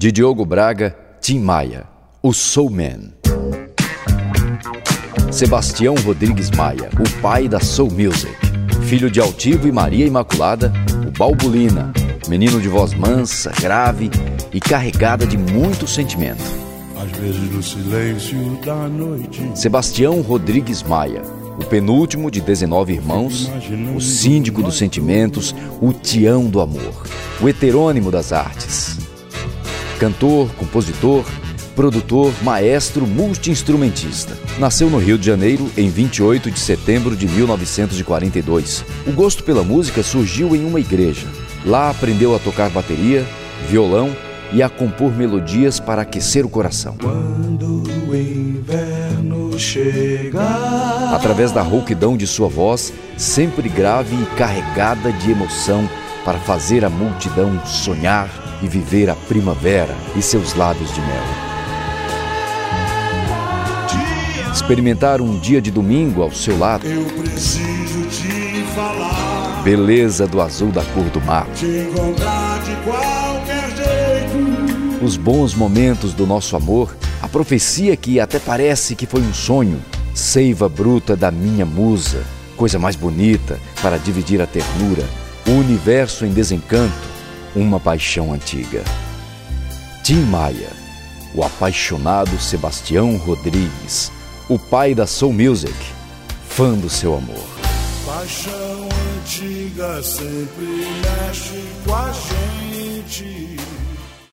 [0.00, 1.86] De Diogo Braga, Tim Maia,
[2.22, 3.12] o Soul Man.
[5.30, 8.34] Sebastião Rodrigues Maia, o pai da Soul Music.
[8.86, 10.72] Filho de Altivo e Maria Imaculada,
[11.06, 11.92] o Balbulina,
[12.30, 14.10] menino de voz mansa, grave
[14.54, 16.44] e carregada de muito sentimento.
[16.96, 19.52] Às vezes no silêncio da noite.
[19.54, 21.20] Sebastião Rodrigues Maia,
[21.60, 23.50] o penúltimo de 19 irmãos,
[23.94, 27.06] o síndico dos sentimentos, o tião do amor,
[27.38, 28.99] o heterônimo das artes.
[30.00, 31.26] Cantor, compositor,
[31.76, 34.34] produtor, maestro, multiinstrumentista.
[34.58, 38.82] Nasceu no Rio de Janeiro em 28 de setembro de 1942.
[39.06, 41.26] O gosto pela música surgiu em uma igreja.
[41.66, 43.26] Lá aprendeu a tocar bateria,
[43.68, 44.16] violão
[44.54, 46.96] e a compor melodias para aquecer o coração.
[46.98, 55.30] Quando o inverno chegar, Através da rouquidão de sua voz, sempre grave e carregada de
[55.30, 55.86] emoção,
[56.24, 61.24] para fazer a multidão sonhar e viver a primavera e seus lábios de mel.
[64.52, 69.62] Experimentar um dia de domingo ao seu lado, eu preciso te falar.
[69.64, 75.04] beleza do azul da cor do mar, Te encontrar de qualquer jeito.
[75.04, 79.80] os bons momentos do nosso amor, a profecia que até parece que foi um sonho,
[80.14, 82.22] seiva bruta da minha musa,
[82.56, 85.04] coisa mais bonita para dividir a ternura,
[85.46, 87.09] o universo em desencanto,
[87.54, 88.84] uma paixão antiga.
[90.02, 90.70] Tim Maia,
[91.34, 94.10] o apaixonado Sebastião Rodrigues,
[94.48, 95.74] o pai da Soul Music,
[96.48, 97.44] fã do seu amor.
[98.06, 103.56] Paixão antiga sempre mexe com a gente.